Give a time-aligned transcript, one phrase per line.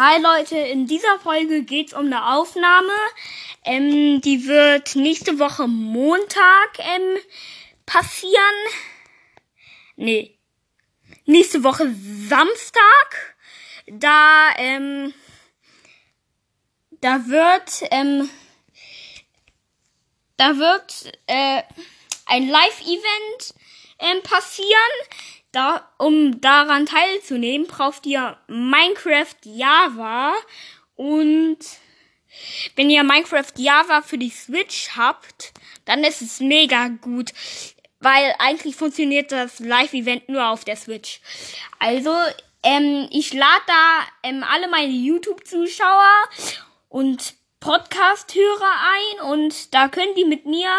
[0.00, 2.92] Hi Leute, in dieser Folge geht's um eine Aufnahme.
[3.64, 7.18] Ähm, die wird nächste Woche Montag ähm,
[7.84, 8.54] passieren.
[9.96, 10.38] Nee.
[11.24, 11.92] Nächste Woche
[12.28, 13.36] Samstag.
[13.88, 15.12] Da, ähm,
[17.00, 18.30] da wird, ähm,
[20.36, 21.64] da wird äh,
[22.26, 23.54] ein Live-Event
[23.98, 24.68] ähm, passieren.
[25.52, 30.34] Da, um daran teilzunehmen, braucht ihr Minecraft Java
[30.94, 31.58] und
[32.76, 35.52] wenn ihr Minecraft Java für die Switch habt,
[35.84, 37.30] dann ist es mega gut,
[38.00, 41.20] weil eigentlich funktioniert das Live-Event nur auf der Switch.
[41.78, 42.14] Also,
[42.62, 46.28] ähm, ich lade da ähm, alle meine YouTube-Zuschauer
[46.88, 50.70] und Podcast-Hörer ein und da können die mit mir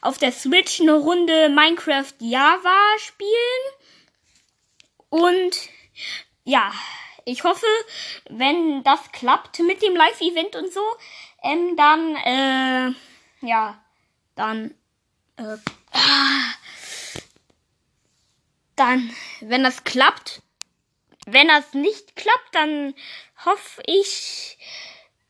[0.00, 3.30] auf der Switch eine Runde Minecraft Java spielen.
[5.08, 5.56] Und
[6.44, 6.72] ja,
[7.24, 7.66] ich hoffe,
[8.30, 10.80] wenn das klappt mit dem Live-Event und so,
[11.42, 12.94] ähm, dann, äh,
[13.46, 13.82] ja,
[14.36, 14.74] dann,
[15.36, 15.56] äh,
[18.76, 20.42] dann, wenn das klappt,
[21.26, 22.94] wenn das nicht klappt, dann
[23.44, 24.58] hoffe ich,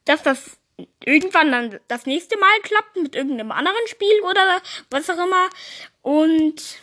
[0.04, 0.58] dass das
[1.04, 5.48] irgendwann dann das nächste Mal klappt mit irgendeinem anderen Spiel oder was auch immer.
[6.02, 6.78] Und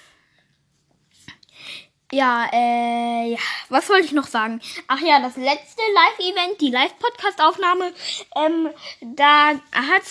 [2.14, 4.62] ja, äh, ja, was wollte ich noch sagen?
[4.88, 7.92] Ach ja, das letzte Live-Event, die Live-Podcast-Aufnahme,
[8.36, 8.70] ähm,
[9.02, 10.04] da hat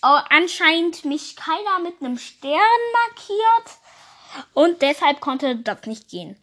[0.00, 2.60] anscheinend mich keiner mit einem Stern
[2.92, 3.78] markiert
[4.52, 6.36] und deshalb konnte das nicht gehen.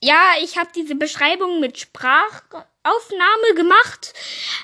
[0.00, 4.14] Ja, ich habe diese Beschreibung mit Sprachaufnahme gemacht,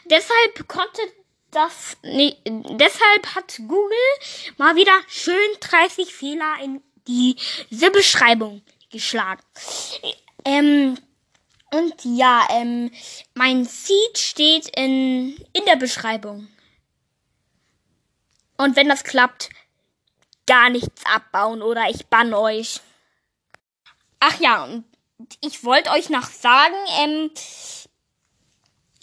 [0.07, 1.03] deshalb konnte
[1.51, 3.97] das, nee, deshalb hat Google
[4.57, 9.43] mal wieder schön 30 Fehler in diese Beschreibung geschlagen.
[10.45, 10.99] Ähm,
[11.71, 12.91] und ja, ähm,
[13.35, 16.49] mein Seed steht in, in der Beschreibung.
[18.57, 19.51] Und wenn das klappt,
[20.47, 22.81] gar nichts abbauen oder ich bann euch.
[24.19, 24.85] Ach ja, und
[25.43, 27.31] ich wollte euch noch sagen, ähm,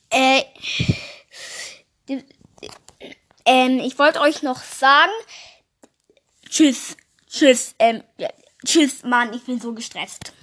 [0.09, 0.44] äh,
[3.46, 5.12] ähm, ich wollte euch noch sagen,
[6.50, 8.30] tschüss, tschüss, ähm, ja.
[8.66, 10.34] Tschüss, Mann, ich bin so gestresst.